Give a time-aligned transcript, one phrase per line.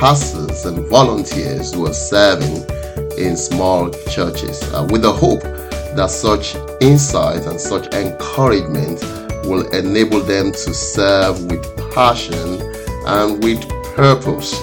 [0.00, 2.64] pastors and volunteers who are serving
[3.18, 5.42] in small churches uh, with the hope
[5.94, 8.98] that such insight and such encouragement
[9.44, 12.62] will enable them to serve with passion
[13.06, 13.60] and with
[13.94, 14.58] purpose.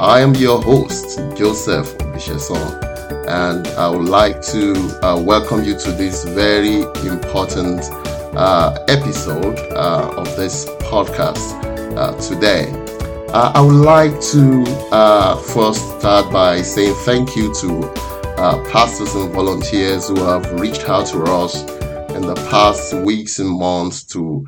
[0.00, 5.92] I am your host, Joseph Obisesan and I would like to uh, welcome you to
[5.92, 7.82] this very important
[8.34, 11.62] uh, episode uh, of this podcast
[11.98, 12.81] uh, today.
[13.34, 17.92] Uh, I would like to uh, first start by saying thank you to
[18.70, 21.62] pastors and volunteers who have reached out to us
[22.14, 24.44] in the past weeks and months to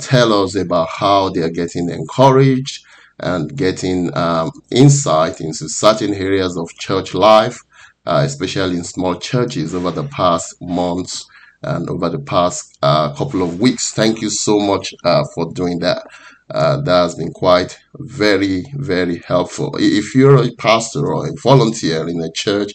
[0.00, 2.84] tell us about how they are getting encouraged
[3.20, 7.60] and getting um, insight into certain areas of church life
[8.08, 11.26] uh, especially in small churches over the past months
[11.62, 13.92] and over the past uh, couple of weeks.
[13.92, 16.06] Thank you so much uh, for doing that.
[16.50, 19.74] Uh, that has been quite very, very helpful.
[19.78, 22.72] If you're a pastor or a volunteer in a church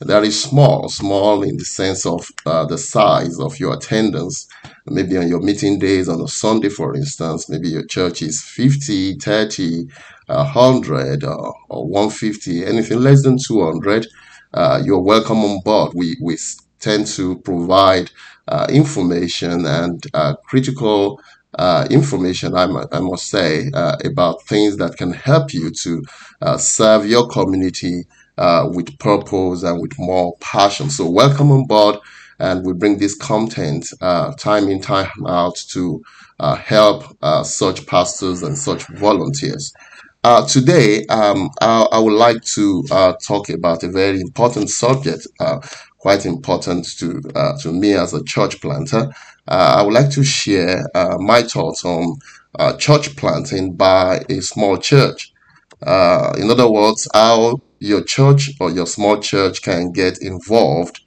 [0.00, 4.48] that is small, small in the sense of uh, the size of your attendance,
[4.86, 9.18] maybe on your meeting days on a Sunday, for instance, maybe your church is 50,
[9.18, 9.86] 30,
[10.26, 14.06] 100, or, or 150, anything less than 200
[14.54, 15.92] uh, you're welcome on board.
[15.94, 16.36] We, we
[16.78, 18.10] tend to provide
[18.48, 21.20] uh, information and uh, critical
[21.58, 26.02] uh, information, I, I must say, uh, about things that can help you to
[26.40, 28.04] uh, serve your community
[28.36, 30.90] with purpose and with more passion.
[30.90, 31.96] So, welcome on board,
[32.38, 36.02] and we bring this content time in, time out to
[36.58, 39.72] help such pastors and such volunteers.
[40.24, 45.26] Uh, today, um, I, I, would like to uh, talk about a very important subject,
[45.40, 45.58] uh,
[46.02, 49.04] quite important to uh, to me as a church planter.
[49.48, 52.16] Uh, I would like to share uh, my thoughts on
[52.78, 55.32] church planting by a small church.
[56.40, 61.00] in other words, how your church or your small church can get involved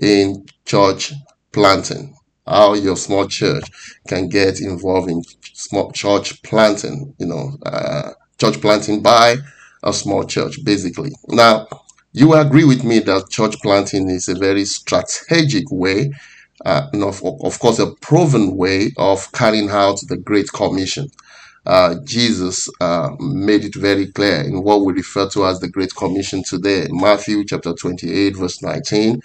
[0.00, 1.12] in church
[1.52, 2.14] planting.
[2.46, 3.64] How your small church
[4.08, 5.22] can get involved in
[5.52, 7.14] small church planting.
[7.18, 7.44] You know
[8.38, 9.36] church planting by
[9.82, 11.12] a small church, basically.
[11.28, 11.66] Now,
[12.12, 16.12] you agree with me that church planting is a very strategic way,
[16.64, 21.08] uh, of, of course, a proven way of carrying out the Great Commission.
[21.66, 25.94] Uh, Jesus uh, made it very clear in what we refer to as the Great
[25.94, 26.88] Commission today.
[26.90, 29.20] Matthew chapter 28, verse 19.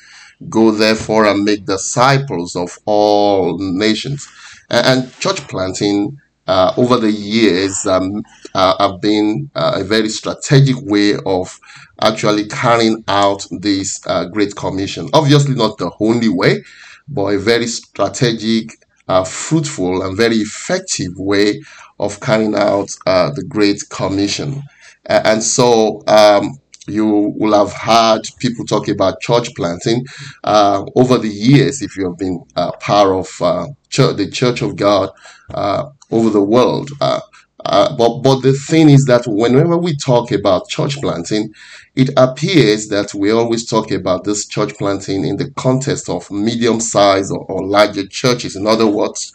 [0.50, 4.28] Go therefore and make disciples of all nations.
[4.70, 8.24] And, and church planting uh, over the years um,
[8.54, 11.60] uh, have been uh, a very strategic way of
[12.02, 15.10] actually carrying out this uh, Great Commission.
[15.14, 16.64] Obviously, not the only way,
[17.08, 18.70] but a very strategic,
[19.08, 21.62] uh, fruitful, and very effective way
[22.00, 24.62] of carrying out uh, the Great Commission.
[25.06, 30.06] and so, um, you will have heard people talk about church planting
[30.44, 34.62] uh, over the years if you have been uh, part of uh, church, the Church
[34.62, 35.10] of God
[35.54, 36.90] uh, over the world.
[37.02, 37.22] Uh,
[37.66, 41.54] uh, but but the thing is that whenever we talk about church planting,
[41.96, 46.82] it appears that we always talk about this church planting in the context of medium
[46.82, 48.58] size or, or larger churches.
[48.58, 49.32] In other words,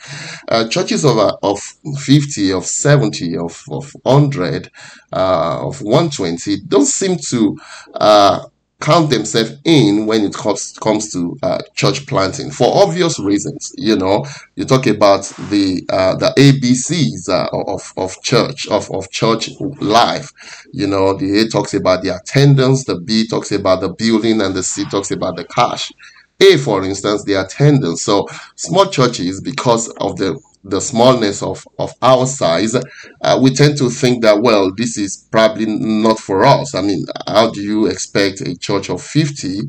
[0.48, 1.58] uh, churches of uh, of
[2.00, 4.70] fifty, of seventy, of of hundred,
[5.10, 7.56] uh, of one twenty don't seem to
[7.94, 8.40] uh,
[8.80, 13.72] count themselves in when it comes comes to uh, church planting for obvious reasons.
[13.76, 14.24] You know,
[14.56, 19.50] you talk about the uh, the ABCs uh, of of church of of church
[19.80, 20.32] life.
[20.72, 24.54] You know, the A talks about the attendance, the B talks about the building, and
[24.54, 25.92] the C talks about the cash.
[26.40, 28.02] A, for instance, the attendance.
[28.02, 33.78] So small churches, because of the the smallness of, of our size, uh, we tend
[33.78, 36.74] to think that, well, this is probably not for us.
[36.74, 39.60] I mean, how do you expect a church of 50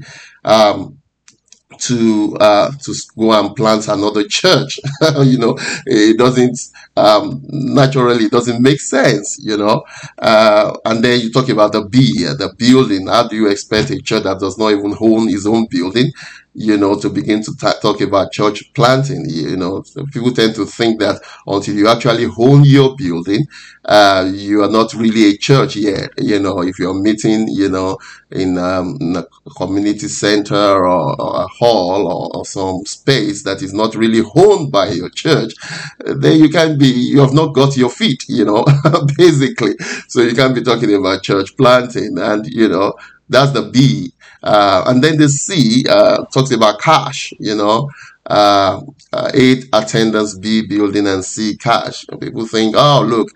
[0.44, 1.00] um,
[1.78, 4.80] to uh, to go and plant another church.
[5.24, 5.56] you know,
[5.86, 6.58] it doesn't
[6.98, 9.38] um, naturally it doesn't make sense.
[9.42, 9.84] You know,
[10.18, 13.08] uh, and then you talk about the B, the building.
[13.08, 16.12] How do you expect a church that does not even own its own building
[16.60, 19.26] you know, to begin to t- talk about church planting.
[19.30, 23.48] You know, so people tend to think that until you actually own your building,
[23.86, 26.10] uh, you are not really a church yet.
[26.18, 27.98] You know, if you're meeting, you know,
[28.30, 29.26] in, um, in a
[29.56, 34.70] community center or, or a hall or, or, some space that is not really owned
[34.70, 35.54] by your church,
[36.06, 38.66] then you can be, you have not got your feet, you know,
[39.18, 39.76] basically.
[40.10, 42.96] So you can be talking about church planting and, you know,
[43.30, 44.12] that's the B
[44.44, 47.90] uh, and then the C uh, talks about cash, you know.
[48.26, 48.82] uh,
[49.12, 52.06] uh, A, attendance, B, building, and C, cash.
[52.20, 53.30] people think, oh, look,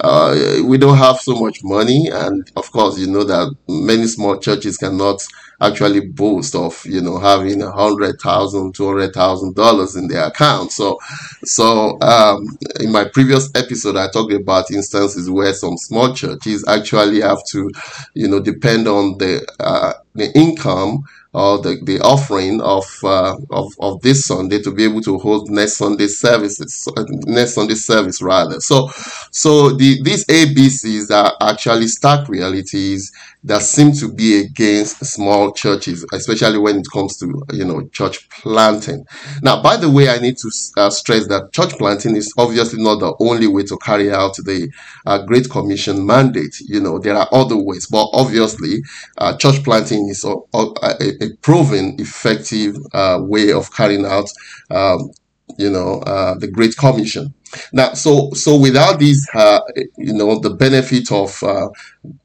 [0.00, 2.08] uh, we don't have so much money.
[2.12, 5.22] And of course, you know that many small churches cannot
[5.62, 10.26] actually boast of, you know, having a hundred thousand, two hundred thousand dollars in their
[10.26, 10.72] account.
[10.72, 10.98] So,
[11.44, 12.44] so, um,
[12.80, 17.70] in my previous episode, I talked about instances where some small churches actually have to,
[18.12, 23.72] you know, depend on the, uh, the income or the, the offering of, uh, of
[23.80, 26.88] of this Sunday to be able to hold next Sunday services,
[27.26, 28.60] next Sunday service rather.
[28.60, 28.88] So,
[29.32, 33.12] so the these ABCs are actually stark realities
[33.44, 38.28] that seem to be against small churches, especially when it comes to you know church
[38.30, 39.04] planting.
[39.42, 43.00] Now, by the way, I need to uh, stress that church planting is obviously not
[43.00, 44.70] the only way to carry out the
[45.06, 46.58] uh, Great Commission mandate.
[46.60, 48.82] You know, there are other ways, but obviously,
[49.18, 54.28] uh, church planting is a, a, a proven effective uh, way of carrying out,
[54.70, 55.10] um,
[55.58, 57.32] you know, uh, the Great Commission.
[57.72, 59.60] Now, so so without these, uh,
[59.96, 61.68] you know, the benefit of uh,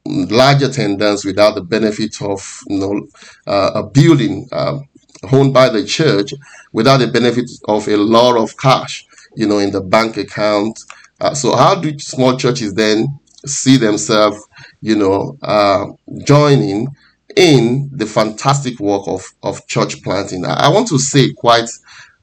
[0.04, 3.06] large attendance, without the benefit of you know
[3.46, 4.88] uh, a building um,
[5.32, 6.32] owned by the church,
[6.72, 9.04] without the benefit of a lot of cash,
[9.36, 10.78] you know, in the bank account.
[11.20, 13.06] Uh, so how do small churches then
[13.46, 14.38] see themselves,
[14.80, 15.86] you know, uh,
[16.24, 16.88] joining
[17.36, 20.44] in the fantastic work of of church planting?
[20.44, 21.68] I want to say quite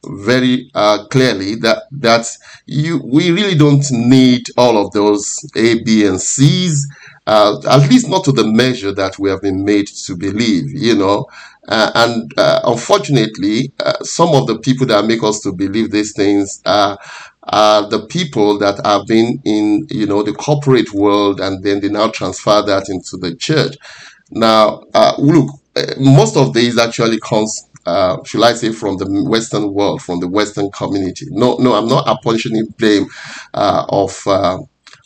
[0.09, 2.27] very uh, clearly that that
[2.65, 6.87] you we really don't need all of those A, B, and C's.
[7.25, 10.95] Uh, at least not to the measure that we have been made to believe, you
[10.95, 11.25] know.
[11.67, 16.13] Uh, and uh, unfortunately, uh, some of the people that make us to believe these
[16.15, 16.97] things are,
[17.43, 21.89] are the people that have been in, you know, the corporate world, and then they
[21.89, 23.75] now transfer that into the church.
[24.31, 29.07] Now, uh, look, uh, most of these actually comes uh, should I say, from the
[29.23, 31.25] Western world, from the Western community.
[31.29, 33.07] No, no, I'm not apportioning blame
[33.53, 34.57] uh, of uh,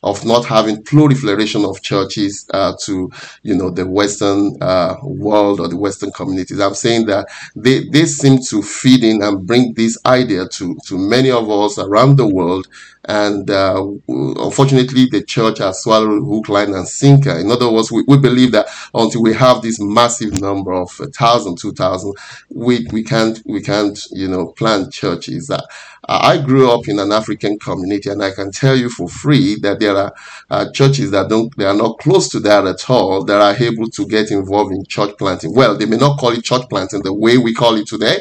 [0.04, 3.12] of not having proliferation of churches uh, to
[3.44, 6.60] you know the Western uh, world or the Western communities.
[6.60, 10.98] I'm saying that they, they seem to feed in and bring this idea to to
[10.98, 12.68] many of us around the world
[13.12, 17.38] and uh, unfortunately, the church has swallowed hook, line, and sinker.
[17.38, 21.08] In other words, we, we believe that until we have this massive number of a
[21.08, 22.14] thousand, two thousand,
[22.50, 25.52] we we can't we can't you know plant churches.
[25.52, 25.62] Uh,
[26.08, 29.80] I grew up in an African community, and I can tell you for free that
[29.82, 30.14] there are
[30.50, 33.90] uh, churches that don't they are not close to that at all that are able
[33.90, 35.54] to get involved in church planting.
[35.54, 38.20] Well, they may not call it church planting the way we call it today,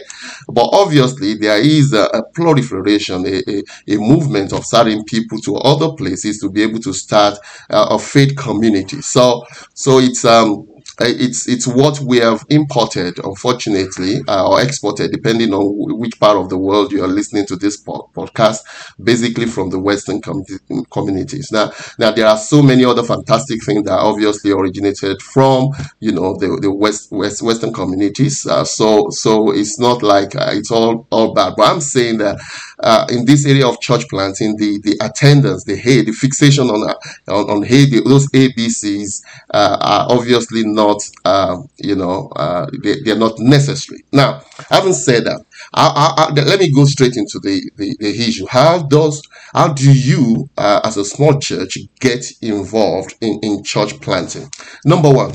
[0.48, 4.64] but obviously there is a, a proliferation, a, a, a movement of
[5.04, 7.38] people to other places to be able to start
[7.70, 9.00] uh, a faith community.
[9.02, 9.44] So,
[9.74, 10.69] so it's um
[11.00, 16.48] it's it's what we have imported, unfortunately, uh, or exported, depending on which part of
[16.48, 18.60] the world you are listening to this podcast.
[19.02, 20.44] Basically, from the Western com-
[20.90, 21.50] communities.
[21.52, 26.36] Now, now there are so many other fantastic things that obviously originated from you know
[26.36, 28.46] the, the West, West Western communities.
[28.46, 31.54] Uh, so so it's not like uh, it's all all bad.
[31.56, 32.38] But I'm saying that
[32.78, 36.88] uh, in this area of church planting, the the attendance, the hey, the fixation on
[36.88, 36.94] uh,
[37.28, 37.60] on, on
[37.90, 40.89] the, those ABCs uh, are obviously not,
[41.24, 44.02] uh, you know, uh, they, they're not necessary.
[44.12, 45.44] Now, having said that,
[45.74, 48.46] I, I, I, let me go straight into the, the, the, issue.
[48.48, 49.22] How does
[49.54, 54.50] how do you, uh, as a small church, get involved in, in church planting?
[54.84, 55.34] Number one,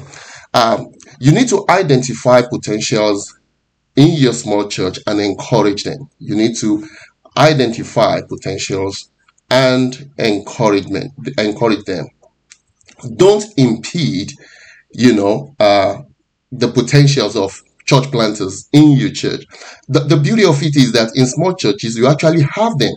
[0.54, 3.38] um, you need to identify potentials
[3.96, 6.10] in your small church and encourage them.
[6.20, 6.88] You need to
[7.38, 9.10] identify potentials
[9.52, 12.08] and encouragement encourage them
[13.16, 14.32] don't impede
[14.98, 15.98] you know uh,
[16.52, 19.46] the potentials of church planters in your church.
[19.88, 22.94] The, the beauty of it is that in small churches you actually have them.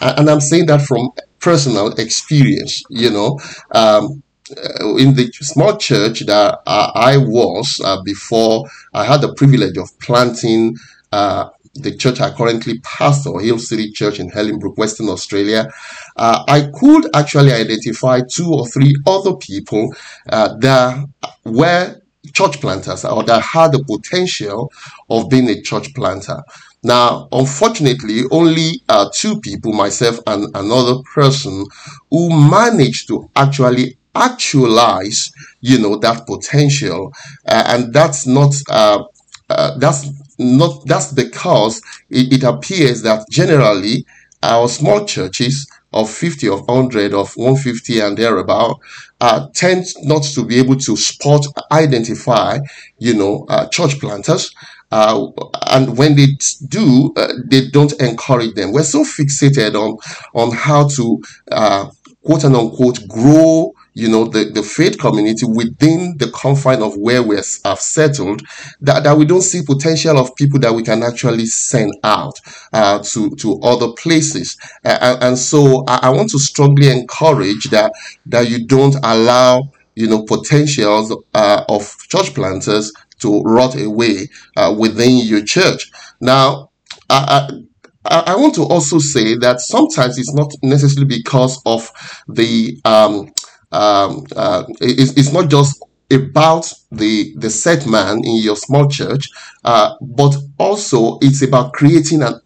[0.00, 1.10] And i'm saying that from
[1.40, 3.38] personal experience you know.
[3.74, 9.78] Um, uh, in the small church that I was uh, before I had the privilege
[9.78, 10.76] of planting
[11.12, 15.68] uh, the church I currently pastor, Hill City Church in Ellenbrook, Western Australia,
[16.16, 19.94] uh, I could actually identify two or three other people
[20.28, 21.06] uh, that
[21.44, 22.00] were
[22.32, 24.72] church planters or that had the potential
[25.10, 26.42] of being a church planter.
[26.82, 31.64] Now, unfortunately, only uh, two people, myself and another person,
[32.10, 37.12] who managed to actually actualize, you know, that potential.
[37.48, 39.02] Uh, and that's not uh,
[39.50, 44.04] uh, that's not that's because it, it, appears that generally
[44.42, 48.78] our small churches of 50 of 100 of 150 and thereabout
[49.20, 52.58] uh, tend not to be able to spot identify
[52.98, 54.54] you know uh, church planters
[54.94, 55.26] uh,
[55.66, 56.26] and when they
[56.68, 58.70] do, uh, they don't encourage them.
[58.70, 59.98] We're so fixated on
[60.34, 61.90] on how to uh,
[62.24, 67.22] quote and unquote grow you know the, the faith community within the confine of where
[67.22, 68.42] we have settled
[68.80, 72.38] that, that we don't see potential of people that we can actually send out
[72.72, 74.56] uh, to to other places.
[74.84, 77.92] And so I, I want to strongly encourage that
[78.26, 84.74] that you don't allow you know potentials uh, of church planters to rot away uh,
[84.76, 85.90] within your church.
[86.20, 86.70] Now
[87.08, 87.60] I,
[88.06, 91.90] I want to also say that sometimes it's not necessarily because of
[92.28, 93.32] the um,
[93.74, 99.28] um, uh, it's, it's not just about the the set man in your small church,
[99.64, 102.40] uh, but also it's about creating an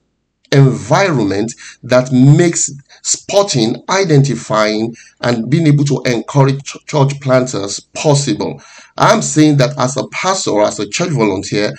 [0.52, 2.70] environment that makes
[3.02, 8.61] spotting, identifying, and being able to encourage church planters possible.
[8.97, 11.73] I'm saying that as a pastor or as a church volunteer,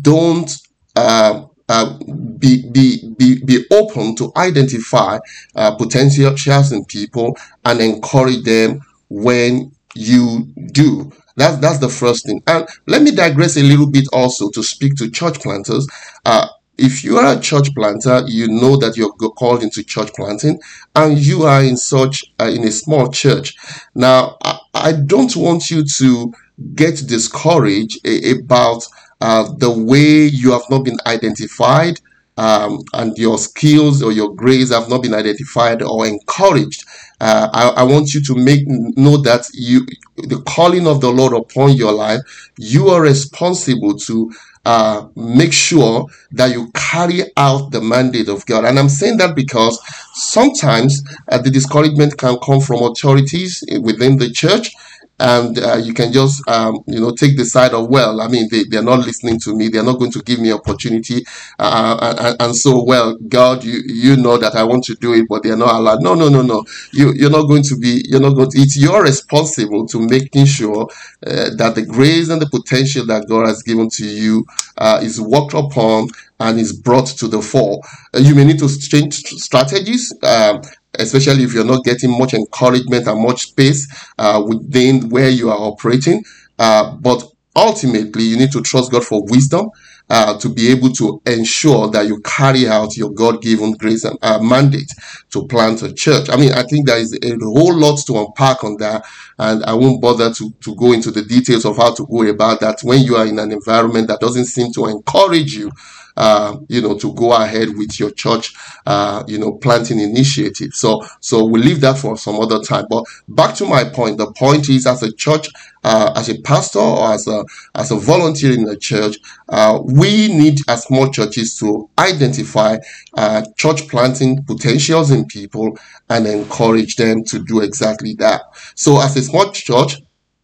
[0.00, 0.50] don't
[0.96, 1.98] uh, uh,
[2.38, 5.18] be, be, be, be open to identify
[5.54, 8.80] uh, potentials in people and encourage them
[9.14, 11.12] when you do.
[11.36, 12.42] That's that's the first thing.
[12.46, 15.86] And let me digress a little bit also to speak to church planters.
[16.24, 20.60] Uh, if you are a church planter, you know that you're called into church planting,
[20.96, 23.56] and you are in such uh, in a small church.
[23.94, 26.32] Now, I, I, don't want you to
[26.74, 28.84] get discouraged about
[29.20, 32.00] uh, the way you have not been identified
[32.36, 36.84] um, and your skills or your grades have not been identified or encouraged.
[37.24, 39.86] Uh, I, I, want you to make know that you
[40.18, 42.20] the calling of the Lord upon your life,
[42.58, 44.30] you are responsible to
[44.66, 48.66] uh, make sure that you carry out the mandate of God.
[48.66, 49.80] And I'm saying that because
[50.12, 54.74] sometimes uh, the discouragement can come from authorities within the church
[55.20, 58.48] and uh, you can just um, you know take the side of well i mean
[58.50, 59.68] they, they're not listening to me.
[59.68, 61.24] They're not going to give me opportunity
[61.58, 65.26] uh, and, and, so well god you you know that i want to do it
[65.28, 66.02] but they're not allowed.
[66.02, 66.64] No no no no.
[66.92, 70.46] You you're not going to be you're not going to it's you're responsible to making
[70.46, 70.88] sure
[71.26, 74.44] uh, that the grace and the potential that god has given to you
[74.78, 76.08] uh, is worked upon
[76.40, 77.80] and is brought to the fore.
[78.14, 80.60] Uh, you may need to change strategies um,
[80.98, 83.86] especially if you're not getting much encouragement and much space
[84.18, 86.22] uh, within where you are operating.
[86.58, 87.22] Uh, but
[87.56, 89.70] ultimately, you need to trust God for wisdom
[90.10, 94.38] uh, to be able to ensure that you carry out your God-given grace and uh,
[94.38, 94.90] mandate
[95.30, 96.28] to plant a church.
[96.28, 99.04] I mean, I think there is a whole lot to unpack on that,
[99.38, 102.60] and I won't bother to, to go into the details of how to go about
[102.60, 105.70] that when you are in an environment that doesn't seem to encourage you
[106.16, 108.54] uh, you know, to go ahead with your church,
[108.86, 110.72] uh, you know, planting initiative.
[110.72, 112.86] So, so we'll leave that for some other time.
[112.88, 115.48] But back to my point, the point is as a church,
[115.82, 117.44] uh, as a pastor or as a,
[117.74, 119.16] as a volunteer in the church,
[119.48, 122.78] uh, we need as small churches to identify,
[123.14, 125.76] uh, church planting potentials in people
[126.08, 128.42] and encourage them to do exactly that.
[128.74, 129.96] So as a small church,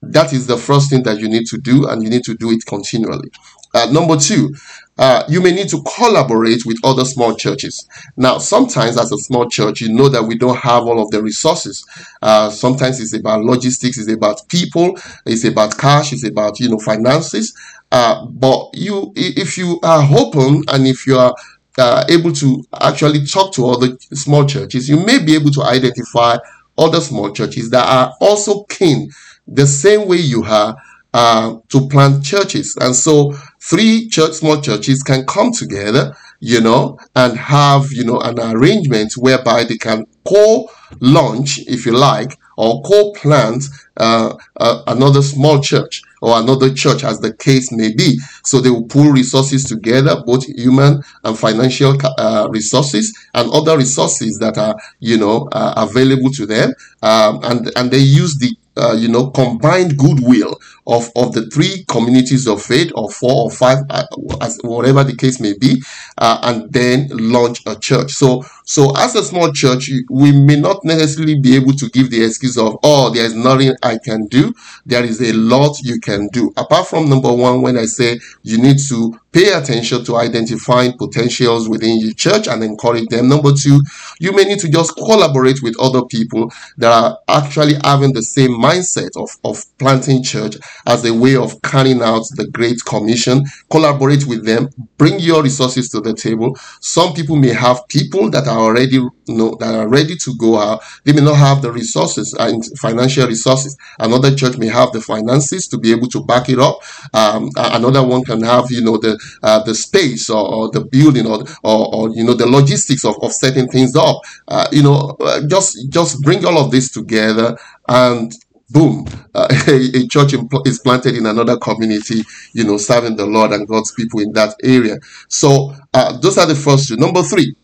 [0.02, 2.50] that is the first thing that you need to do and you need to do
[2.50, 3.30] it continually.
[3.74, 4.52] Uh, number two,
[5.00, 7.88] uh, you may need to collaborate with other small churches.
[8.18, 11.22] Now, sometimes as a small church, you know that we don't have all of the
[11.22, 11.86] resources.
[12.20, 16.78] Uh, sometimes it's about logistics, it's about people, it's about cash, it's about, you know,
[16.78, 17.56] finances.
[17.90, 21.34] Uh, but you, if you are open and if you are
[21.78, 26.36] uh, able to actually talk to other small churches, you may be able to identify
[26.76, 29.10] other small churches that are also keen
[29.46, 30.76] the same way you are
[31.12, 32.76] uh, to plant churches.
[32.80, 38.20] And so three church, small churches can come together, you know, and have, you know,
[38.20, 43.64] an arrangement whereby they can co-launch, if you like, or co-plant
[43.96, 48.18] uh, uh, another small church or another church as the case may be.
[48.44, 54.38] So they will pool resources together, both human and financial uh, resources and other resources
[54.40, 56.74] that are, you know, uh, available to them.
[57.02, 61.84] Um, and, and they use the uh, you know, combined goodwill of, of the three
[61.88, 64.04] communities of faith or four or five, uh,
[64.40, 65.82] as, whatever the case may be,
[66.18, 68.12] uh, and then launch a church.
[68.12, 72.24] So, so as a small church, we may not necessarily be able to give the
[72.24, 74.54] excuse of, oh, there's nothing I can do.
[74.86, 76.52] There is a lot you can do.
[76.56, 81.68] Apart from number one, when I say you need to pay attention to identifying potentials
[81.68, 83.28] within your church and encourage them.
[83.28, 83.80] Number two,
[84.18, 88.50] you may need to just collaborate with other people that are actually having the same
[88.50, 93.44] mindset of, of planting church as a way of carrying out the Great Commission.
[93.70, 96.56] Collaborate with them, bring your resources to the table.
[96.80, 100.58] Some people may have people that are already you know that are ready to go
[100.58, 100.82] out.
[101.04, 103.76] They may not have the resources and financial resources.
[103.98, 106.78] Another church may have the finances to be able to back it up.
[107.14, 111.26] Um, another one can have you know the uh, the space or, or, the building
[111.26, 114.20] or, or, or, you know the logistics of, of setting things up.
[114.48, 117.56] Uh, you know, uh, just just bring all of this together
[117.88, 118.32] and
[118.70, 120.34] boom, uh, a, a, church
[120.64, 122.22] is planted in another community,
[122.52, 124.96] you know, serving the Lord and God's people in that area.
[125.28, 126.96] So uh, those are the first two.
[126.96, 127.54] Number three,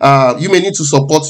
[0.00, 1.24] uh, you may need to support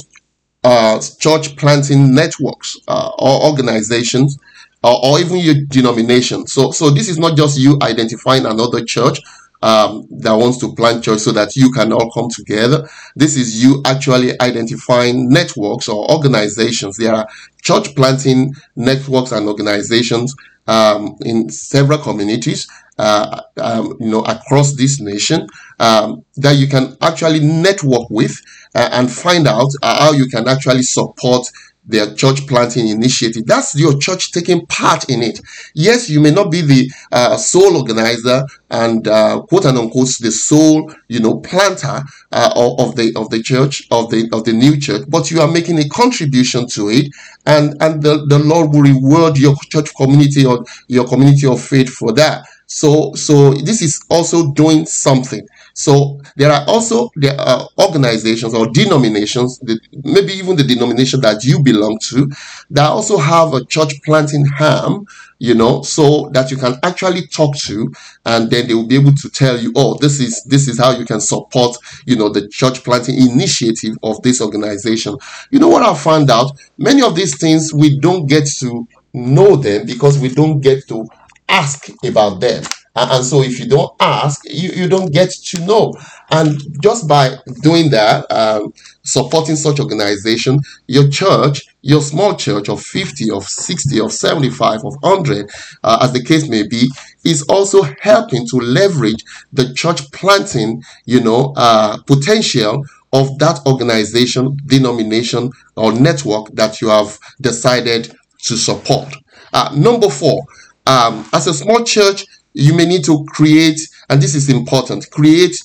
[0.64, 4.38] uh, church planting networks uh, or organizations
[4.82, 6.46] or, or, even your denomination.
[6.46, 9.18] So, so this is not just you identifying another church
[9.62, 12.88] um, that wants to plant church so that you can all come together.
[13.16, 16.96] This is you actually identifying networks or organizations.
[16.96, 17.28] There are
[17.62, 20.34] church planting networks and organizations
[20.66, 22.66] um, in several communities,
[22.98, 25.46] uh, um, you know, across this nation
[25.78, 28.40] um, that you can actually network with
[28.74, 31.46] uh, and find out uh, how you can actually support
[31.90, 33.46] their church planting initiative.
[33.46, 35.40] That's your church taking part in it.
[35.74, 40.30] Yes, you may not be the uh, sole organizer and uh, quote and unquote the
[40.30, 44.78] sole, you know, planter uh, of the of the church of the of the new
[44.78, 47.10] church, but you are making a contribution to it,
[47.46, 51.90] and and the, the Lord will reward your church community or your community of faith
[51.90, 52.44] for that.
[52.66, 55.46] So so this is also doing something.
[55.80, 59.58] So there are also there are organizations or denominations,
[60.04, 62.28] maybe even the denomination that you belong to,
[62.70, 65.06] that also have a church planting ham,
[65.38, 67.90] you know, so that you can actually talk to,
[68.26, 70.90] and then they will be able to tell you, oh, this is this is how
[70.90, 75.16] you can support, you know, the church planting initiative of this organization.
[75.50, 76.52] You know what I found out?
[76.76, 81.06] Many of these things we don't get to know them because we don't get to
[81.48, 82.64] ask about them.
[82.96, 85.94] And so if you don't ask, you, you don't get to know.
[86.30, 88.72] And just by doing that, um,
[89.02, 94.96] supporting such organization, your church, your small church of 50, of 60, of 75, of
[95.00, 95.50] 100,
[95.84, 96.90] uh, as the case may be,
[97.24, 104.56] is also helping to leverage the church planting, you know, uh, potential of that organization,
[104.66, 109.14] denomination, or network that you have decided to support.
[109.52, 110.42] Uh, number four,
[110.86, 115.56] um, as a small church, you may need to create, and this is important, create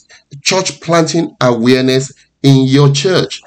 [0.41, 2.11] church planting awareness
[2.43, 3.41] in your church.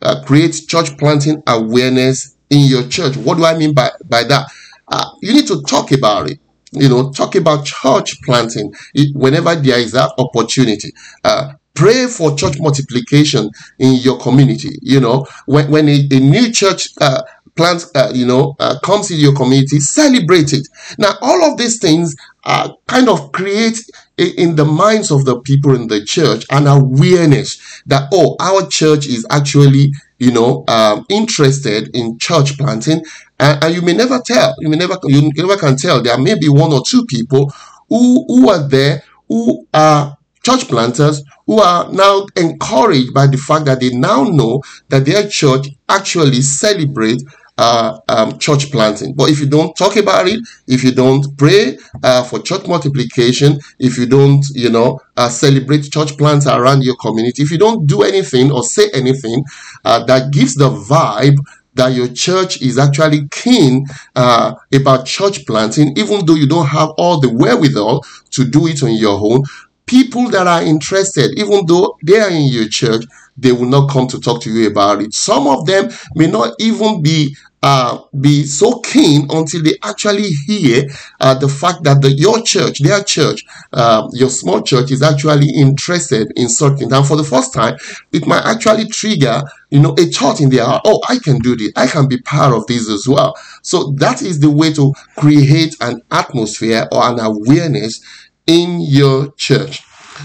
[0.00, 3.16] Uh, create church planting awareness in your church.
[3.16, 4.46] What do I mean by, by that?
[4.86, 6.38] Uh, you need to talk about it.
[6.70, 8.72] You know, talk about church planting
[9.14, 10.92] whenever there is that opportunity.
[11.24, 14.78] Uh, pray for church multiplication in your community.
[14.82, 17.22] You know, when, when a, a new church uh,
[17.58, 20.66] plant, uh, you know, uh, comes into your community, celebrate it.
[20.96, 23.78] Now, all of these things uh, kind of create
[24.16, 29.06] in the minds of the people in the church an awareness that oh our church
[29.06, 33.04] is actually you know um, interested in church planting
[33.38, 36.36] and, and, you may never tell you may never you never can tell there may
[36.36, 37.52] be one or two people
[37.88, 43.66] who who are there who are church planters who are now encouraged by the fact
[43.66, 47.22] that they now know that their church actually celebrate
[47.58, 49.14] uh, um, church planting.
[49.14, 53.58] But if you don't talk about it, if you don't pray uh, for church multiplication,
[53.78, 57.86] if you don't, you know, uh, celebrate church plants around your community, if you don't
[57.86, 59.44] do anything or say anything
[59.84, 61.36] uh, that gives the vibe
[61.74, 66.90] that your church is actually keen uh, about church planting, even though you don't have
[66.98, 69.42] all the wherewithal to do it on your own,
[69.86, 73.04] people that are interested, even though they are in your church,
[73.36, 75.14] they will not come to talk to you about it.
[75.14, 80.84] Some of them may not even be uh, be so keen until they actually hear
[81.20, 85.50] uh, the fact that the, your church, their church, uh, your small church is actually
[85.50, 86.92] interested in something.
[86.92, 87.76] And for the first time,
[88.12, 91.56] it might actually trigger, you know, a thought in their heart, oh, I can do
[91.56, 91.72] this.
[91.76, 93.36] I can be part of this as well.
[93.62, 98.00] So that is the way to create an atmosphere or an awareness
[98.46, 99.82] in your church.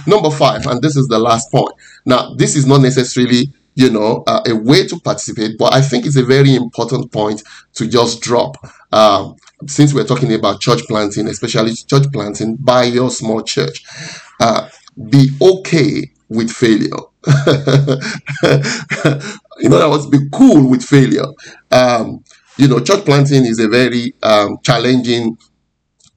[0.07, 1.71] Number five, and this is the last point.
[2.05, 5.57] Now, this is not necessarily you know, uh, a way to participate.
[5.57, 8.55] But I think it's a very important point to just drop.
[8.91, 9.36] Um,
[9.67, 13.83] since we're talking about church planting, especially church planting by your small church,
[14.39, 14.69] uh,
[15.09, 16.89] be okay with failure.
[19.59, 21.25] in other words, be cool with failure.
[21.71, 22.23] Um,
[22.57, 25.38] you know, church planting is a very um, challenging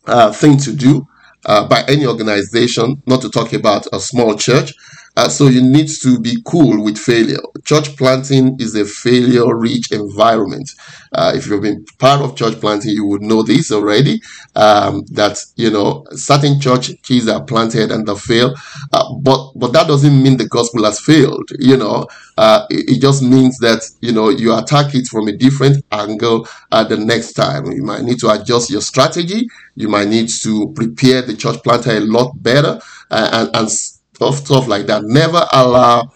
[0.06, 1.06] uh, thing to do
[1.46, 4.74] uh, by any organization, not to talk about a small church.
[5.16, 7.40] Uh, so you need to be cool with failure.
[7.64, 10.70] Church planting is a failure rich environment.
[11.12, 14.20] Uh, if you've been part of church planting, you would know this already.
[14.54, 18.54] Um, that you know certain church keys are planted and they fail,
[18.92, 21.48] uh, but but that doesn't mean the gospel has failed.
[21.58, 25.32] You know, uh, it, it, just means that you know you attack it from a
[25.32, 27.66] different angle at the next time.
[27.72, 29.48] You might need to adjust your strategy.
[29.76, 33.70] You might need to prepare the church planter a lot better and, and
[34.16, 35.04] stuff, stuff like that.
[35.04, 36.10] Never allow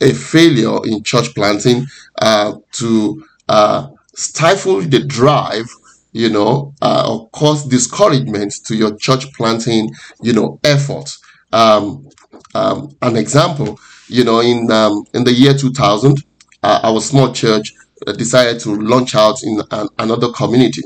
[0.00, 1.86] a failure in church planting
[2.20, 5.66] uh, to uh, stifle the drive
[6.14, 9.88] you know, uh, or cause discouragement to your church planting,
[10.20, 11.18] you know, efforts.
[11.52, 12.06] Um,
[12.54, 16.16] um, an example, you know, in um, in the year 2000,
[16.62, 17.72] uh, our small church
[18.06, 20.82] uh, decided to launch out in an, another community.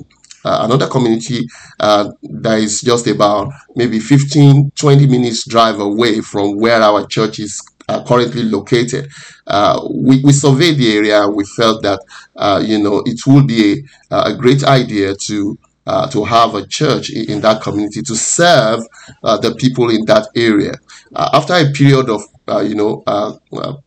[0.46, 1.44] Uh, another community
[1.80, 7.40] uh, that is just about maybe 15 20 minutes drive away from where our church
[7.40, 9.10] is uh, currently located.
[9.46, 12.00] Uh, we, we surveyed the area and we felt that,
[12.36, 16.66] uh, you know, it would be a, a great idea to uh, to have a
[16.66, 18.80] church in, that community to serve
[19.22, 20.72] uh, the people in that area.
[21.14, 22.22] Uh, after a period of,
[22.64, 23.04] you know,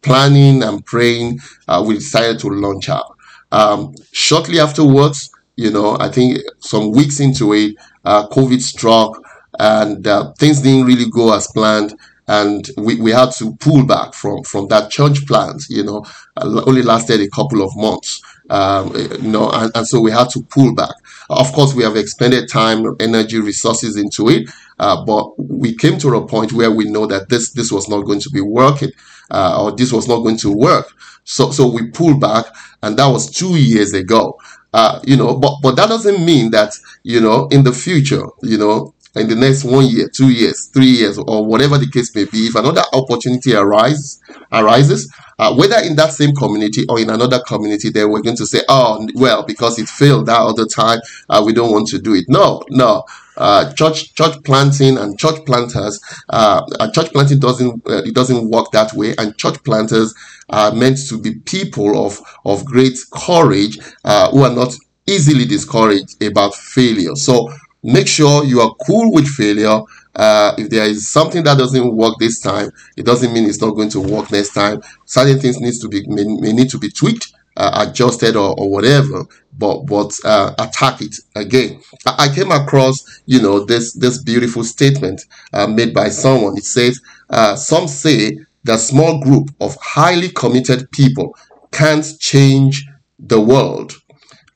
[0.01, 1.37] planning and praying,
[1.85, 3.17] we decided to launch out.
[3.51, 9.21] Um, shortly afterwards, you know, I think some weeks into it, COVID struck
[9.59, 10.03] and
[10.37, 11.93] things didn't really go as planned.
[12.27, 16.05] And we, we had to pull back from from that church plant you know
[16.37, 20.29] uh, only lasted a couple of months um, you know and, and so we had
[20.29, 20.93] to pull back.
[21.31, 26.15] Of course we have expended time energy resources into it uh, but we came to
[26.15, 28.91] a point where we know that this this was not going to be working
[29.31, 30.87] uh, or this was not going to work.
[31.23, 32.45] So so we pulled back
[32.83, 34.37] and that was two years ago
[34.73, 38.57] uh, you know but but that doesn't mean that you know in the future you
[38.57, 42.25] know in the next one year, two years, three years, or whatever the case may
[42.25, 47.39] be, if another opportunity arises, arises, uh, whether in that same community or in another
[47.47, 51.41] community, then we're going to say, oh, well, because it failed that other time, uh,
[51.45, 52.25] we don't want to do it.
[52.27, 53.03] No, no.
[53.39, 55.99] Uh, church church planting and church planters
[56.29, 60.13] uh, church planting doesn't uh, it doesn't work that way and church planters
[60.49, 64.75] are meant to be people of of great courage uh, who are not
[65.07, 67.49] easily discouraged about failure so
[67.83, 69.81] make sure you are cool with failure.
[70.15, 73.71] Uh, if there is something that doesn't work this time, it doesn't mean it's not
[73.71, 74.81] going to work next time.
[75.05, 78.69] Certain things needs to be may, may need to be tweaked, uh, adjusted, or, or
[78.69, 79.23] whatever.
[79.59, 81.81] But but uh, attack it again.
[82.05, 85.21] I, came across you know this this beautiful statement
[85.53, 86.57] uh, made by someone.
[86.57, 91.35] It says uh, some say that small group of highly committed people
[91.71, 92.85] can't change
[93.19, 93.93] the world,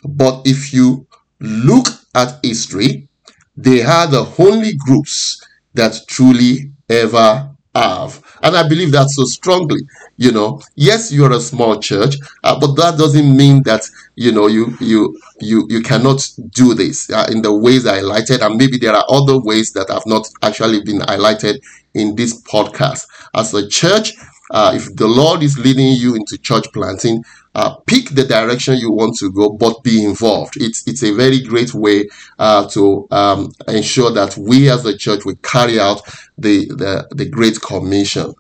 [0.06, 1.06] but if you
[1.42, 3.10] look at history,
[3.58, 8.22] they are the only groups that truly ever have.
[8.42, 9.82] And I believe that so strongly.
[10.18, 13.82] You know, yes, you're a small church, uh, but that doesn't mean that
[14.16, 18.46] you know you you you you cannot do this uh, in the ways I highlighted,
[18.46, 21.60] and maybe there are other ways that have not actually been highlighted
[21.94, 23.08] in this podcast.
[23.36, 24.14] As a church,
[24.52, 27.24] uh, if the Lord is leading you into church planting,
[27.56, 30.56] uh, pick the direction you want to go, but be involved.
[30.58, 32.06] It's it's a very great way
[32.40, 36.02] uh, to um, ensure that we as a church will carry out
[36.38, 38.34] the, the the Great Commission,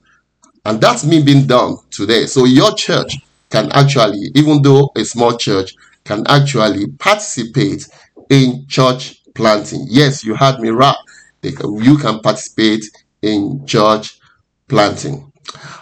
[0.65, 2.25] and that's me being done today.
[2.25, 3.17] So your church
[3.49, 5.73] can actually, even though a small church,
[6.03, 7.87] can actually participate
[8.29, 9.85] in church planting.
[9.89, 10.95] Yes, you heard me right.
[11.43, 12.83] You can participate
[13.21, 14.19] in church
[14.67, 15.31] planting.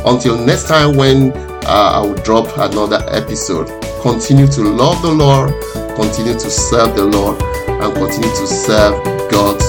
[0.06, 1.32] until next time when
[1.64, 3.68] uh, I will drop another episode.
[4.02, 5.54] Continue to love the Lord
[6.00, 9.64] continue to serve the Lord and continue to serve God's